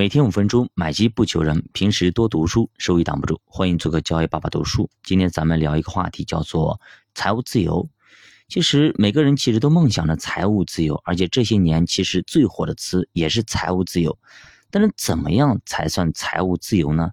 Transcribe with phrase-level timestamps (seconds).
[0.00, 1.62] 每天五分钟，买基不求人。
[1.74, 3.38] 平时多读书，收益挡不住。
[3.44, 4.88] 欢迎做客交易爸爸读书。
[5.02, 6.80] 今天咱们聊一个话题，叫做
[7.14, 7.86] 财务自由。
[8.48, 14.18] 其实每个人其实都梦想着财务自由，而且这些年其实最火的词也是财务自由。
[14.70, 17.10] 但是怎么样才算财务自由呢？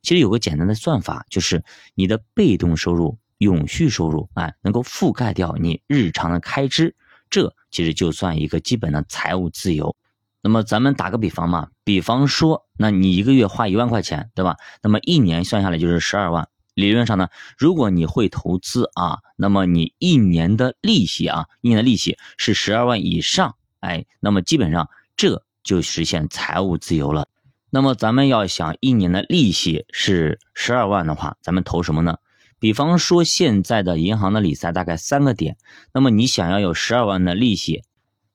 [0.00, 1.62] 其实有个简单的算法，就是
[1.94, 6.96] 你的被动收入、永续收入啊，能够覆盖掉你日常的开支，
[7.28, 9.94] 这其实就算一个基本的财务自由。
[10.42, 14.56] 那么咱们打个比方嘛，比方说，那你一个月花一万块钱，对吧？
[14.82, 16.48] 那么一年算下来就是十二万。
[16.74, 27.28] 理论上呢，如果你会投资啊，那么你一年的利息啊，一年的利息是十二万以上，哎，那么基本上这就实现财务自由了。
[27.70, 32.16] 那么咱们要想一年的利息是十二万的话，咱们投什么呢？
[32.58, 35.56] 比方说现在的银行的理财大概三个点，
[35.92, 37.82] 那么你想要有十二万的利息。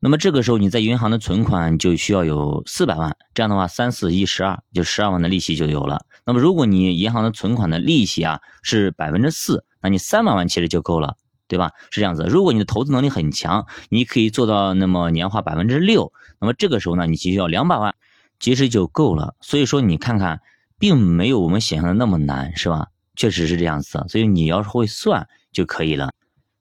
[0.07, 6.05] 那么这个时候你在银行的存款就需要有四百万，这样的话三四一十二，就十二万的利息就有了。
[6.25, 11.17] 那么如果你银行的存款的利息啊是百分之四，那你三百万其实就够了，
[11.49, 11.73] 对吧？
[11.89, 12.23] 是这样子。
[12.23, 17.93] 如果你的投资能力很强，你可以做到那么年化百分之六，那么这个时候呢，你只需要两百万，
[18.39, 19.35] 其实就够了。
[19.41, 20.39] 所以说你看看，
[20.79, 22.87] 并没有我们想象的那么难，是吧？
[23.17, 24.05] 确实是这样子。
[24.07, 26.13] 所以你要是会算就可以了。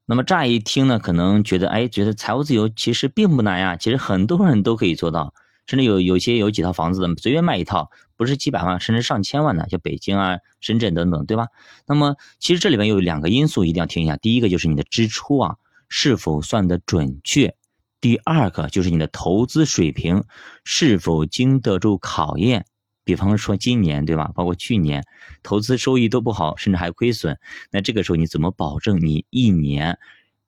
[0.09, 5.33] 那么乍一听呢，可能觉得，哎，觉得财务自由其实并不难呀，其实很多人都可以做到，
[5.65, 11.47] 甚至有有些有几套房子的，随便卖一套，不是几百万，甚至上千万的，像北京啊、深圳等等，对吧？
[11.85, 15.57] 那么其实这里面有两个因素一定要听一下，第一个就是你的支出啊
[15.89, 17.53] 是否算得准确，
[17.99, 20.23] 第二个就是你的投资水平
[20.63, 22.65] 是否经得住考验。
[23.07, 25.01] 比方说今年对吧，包括去年，
[25.41, 27.39] 投资收益都不好，甚至还亏损。
[27.71, 29.97] 那这个时候你怎么保证你一年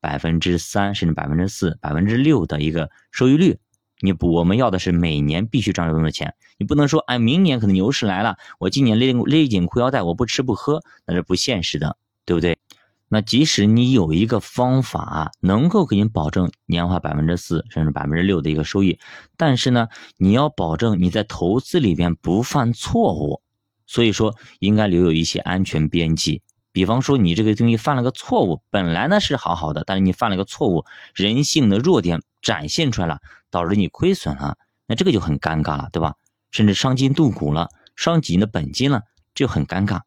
[0.01, 3.59] 百分之三甚至百分之四、百分之六的一个收益率？
[4.01, 6.35] 你不，我们要的是每年必须赚这么多钱。
[6.57, 12.58] 你不能说，哎，明年可能牛市来了，我今年勒勒紧裤腰带，我不吃不喝，那是不现实的，对不对？
[13.09, 18.99] 那即使你有一个方法能够给你保证年化百分之四甚至百分之六的一个收益，
[19.35, 19.87] 但是呢，
[20.17, 23.41] 你要保证你在投资里边不犯错误，
[23.87, 26.43] 所以说应该留有一些安全边际。
[26.71, 34.55] 比方说你这个东西犯了个错误，本来呢是好好的，但是你犯了个错误，人性的弱点展现出来了，导致你亏损了，
[34.85, 36.13] 那这个就很尴尬了，对吧？
[36.51, 39.01] 甚至伤筋动骨了，伤及你的本金了，
[39.33, 40.01] 就很尴尬。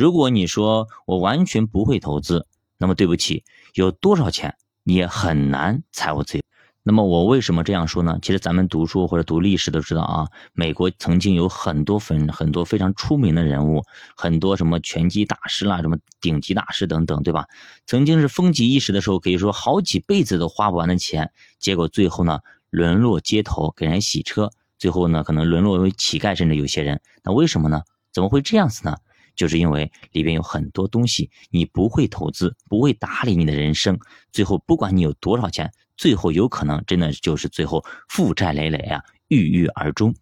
[0.00, 2.46] 如果你说我完全不会投资，
[2.78, 3.44] 那么对不起，
[3.74, 6.42] 有多少钱你也很难财务自由。
[6.82, 8.18] 那么我为什么这样说呢？
[8.22, 13.84] 其实咱们读书或者读历史都知道啊，美国曾经有很多粉很多非常出名的人物，
[14.16, 17.44] 很多什么拳击大师啦，什么顶级大师等等，对吧？
[17.84, 22.40] 曾经是风极一时的时候，可以说好几辈子都花不完的钱，结果最后呢
[22.70, 27.82] 沦落街头，给人洗车，最后呢可能沦落为乞丐，甚至有些人，那为什么呢？
[28.14, 28.96] 怎么会这样子呢？
[29.40, 33.98] 就是因为里边有很多东西，你不会投资，不会打理你的人生，
[34.32, 40.14] 最后不管你有多少钱，最后有可能真的就是最后负债累累啊，郁郁而终。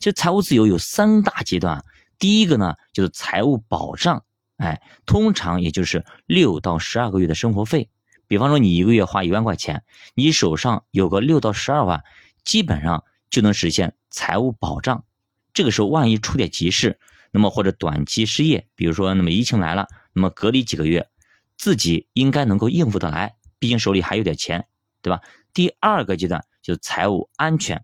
[0.00, 1.84] 其实财务自由有三大阶段，
[2.18, 4.24] 第一个呢就是财务保障，
[4.56, 7.88] 哎，通常也就是六到十二个月的生活费。
[8.26, 9.84] 比方说你一个月花一万块钱，
[10.16, 12.02] 你手上有个六到十二万，
[12.42, 15.04] 基本上就能实现财务保障。
[15.52, 16.98] 这个时候万一出点急事，
[17.34, 21.08] 那么或者短期失业，比如说那么疫情来了，那么隔离几个月，
[21.56, 24.68] 自己应该能够应付得来，毕竟手里还有点钱，
[25.02, 25.20] 对吧？
[25.52, 27.82] 第二个阶段就是财务安全，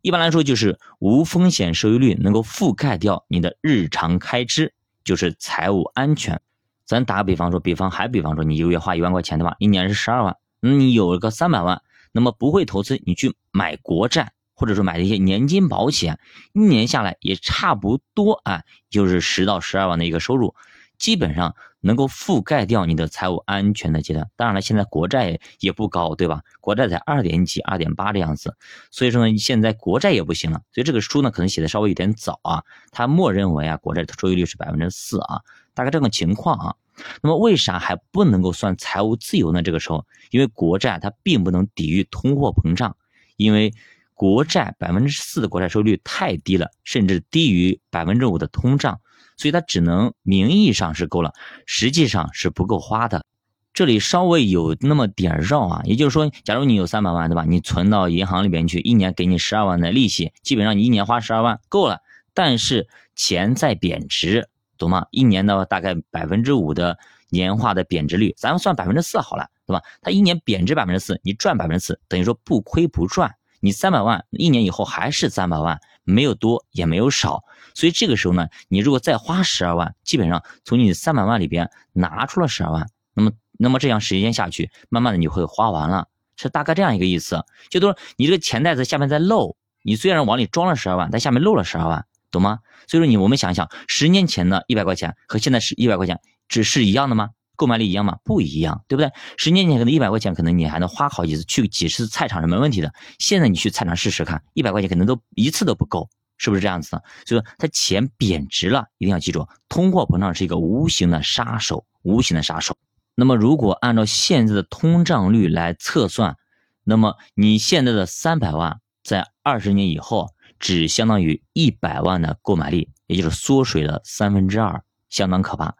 [0.00, 4.72] 一般来说就是无风险收益率能够覆盖掉你的日常开支，
[5.04, 6.40] 就是财务安全。
[6.86, 9.56] 咱打个比方说，比方还比方说你一个月花一万块钱的吧？
[9.58, 11.82] 一年是十二万，那你有个三百万，
[12.12, 14.32] 那么不会投资，你去买国债。
[14.56, 16.18] 或者说买了一些年金保险，
[16.54, 20.54] 一年下来也差不多啊，就是十到十二万的一个收入，
[20.98, 24.30] 基本上能够覆盖掉你的财务安全的阶段。
[24.34, 26.40] 当然了，现在国债也不高，对吧？
[26.62, 28.56] 国债才二点几、二点八的样子，
[28.90, 30.62] 所以说呢，现在国债也不行了。
[30.72, 35.42] 所以这个书呢，可能写的稍微有点早啊，它默认为啊，国债的收益率是百分之四啊，
[35.74, 36.74] 大概这个情况啊。
[37.20, 39.62] 那么为啥还不能够算财务自由呢？
[39.62, 42.96] 这个时候，因为国债它并不能抵御通货膨胀，
[43.36, 43.74] 因为。
[44.16, 48.98] 国债百分之四的国债收益率太低了，甚至低于百分之五的通胀，
[49.36, 51.34] 所以它只能名义上是够了，
[51.66, 53.26] 实际上是不够花的。
[53.74, 57.44] 这里稍微有那么点绕啊，也就是说，假如你有三百万，对吧？
[57.46, 62.00] 你存到银行里边去，一年给你十二万的利息，基本上你一年花十二万够了。
[62.32, 64.48] 但是钱在贬值，
[64.78, 65.06] 懂吗？
[65.10, 66.98] 一年的大概百分之五的
[67.28, 69.82] 年化的贬值率，咱们算百分之四好了，对吧？
[70.00, 73.34] 它一年贬值百分之四，你赚百分之四，等于说不亏不赚。
[73.60, 77.44] 你三百万一年以后还是三百万，没有多也没有少，
[77.74, 92.60] 所以这个时候呢，你如果再花十二万，基本上从你三百万里边拿出了十二万，那么那么这样时间下去，慢慢的你会花完了，是大概这样一个意思，就都是你这个钱袋子下面在漏，你虽然往里装了十二万，但下面漏了十二万，懂吗？
[92.86, 97.30] 所以说你我们想一想，十年前的一百块钱和现在是一百块钱，只是一样的吗？
[97.56, 98.18] 购买力一样吗？
[98.22, 99.10] 不一样，对不对？
[99.36, 102.92] 十年前可能一百块钱，可能你还能花好几次，去几十次菜场是没问题的。
[103.18, 106.08] 现在你去菜场试试看，一百块钱可能都一次都不够，
[106.38, 107.02] 是不是这样子的？
[107.26, 112.76] 所以说它钱贬值了，一定要记住，通货膨胀是一个无形的杀手，无形的杀手。
[113.14, 116.36] 那么如果按照现在的通胀率来测算，
[116.84, 120.28] 那么你现在的三百万，在二十年以后，
[120.60, 124.82] 只相当于一百万的购买力，也就是缩水了三分之二，
[125.16, 125.74] 相当可怕。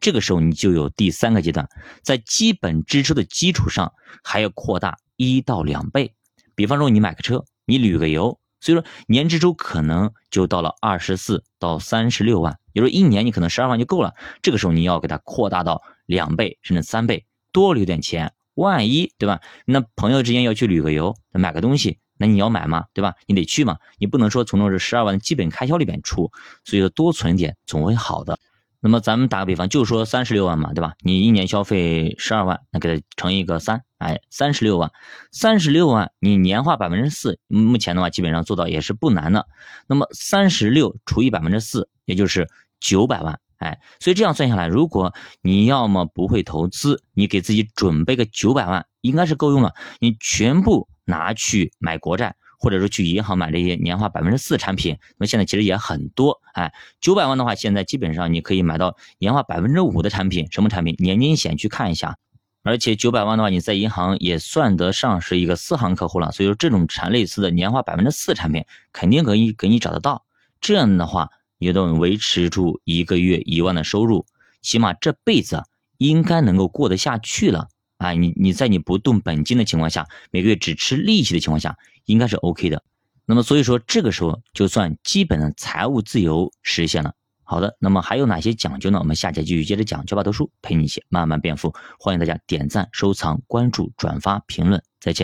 [0.00, 1.68] 这个时候你就有第三个阶段，
[2.02, 6.14] 在基本支出的基础上还要扩大一到两倍。
[6.54, 14.14] 比方说你买个车，你旅个游，所以说年支出可能就到了二十四到三十六万，也就是一年你可能十二万就够了。
[14.42, 19.40] 这个时候你要给它扩大到两倍甚至三倍，多留点钱，万一对吧？
[19.64, 23.14] 那朋友之间要去旅个游，买个东西，那你要买嘛，对吧？
[23.26, 26.30] 你得去嘛，你不能说从这十二万的基本开销里边出，
[26.64, 28.38] 所以说多存点总会好的。
[28.84, 30.94] 那么咱们打个比方，就说三十六万嘛，对吧？
[31.02, 34.90] 你一年消费十二万，那给它乘一个三，哎，三十六万，
[35.30, 39.46] 三十六万，你年化百分之四，目前的话基本上做到也是不难的。
[39.86, 42.48] 那么三十六除以百分之四，也就是
[42.80, 49.74] 九百万，哎，所以这样算下来，如果你要么不会投资，你给自己准备个九百万，应该是够用了。
[50.00, 52.34] 你全部拿去买国债。
[52.62, 60.94] 或者说去银行买这些年化百分之四产品，那么现在其实也很多，哎，九百万的话，现在基本上你可以买到年化百分之五的产品，什么产品？
[61.00, 62.18] 年金险去看一下，
[62.62, 70.24] 而且九百万的话，你在银行也算得上是一个四行客户了，所以说这种产类似的年化百分之四产品，肯定可以给你找得到，
[70.60, 74.24] 这样的话，你都能维持住一个月一万的收入，
[74.60, 75.64] 起码这辈子
[75.98, 77.66] 应该能够过得下去了。
[77.98, 82.82] 啊，你你在你不动本金的情况下，每个月只吃利息的情况下，应该是 OK 的。
[83.24, 87.14] 那么所以说这个时候就算基本的财务自由实现了。
[87.44, 88.98] 好的，那么还有哪些讲究呢？
[88.98, 90.04] 我们下节继续接着讲。
[90.06, 94.82] 教爸读书陪你一起慢慢变富，欢迎大家点赞、收藏、关注、转发、评论。
[95.00, 95.20] 再见。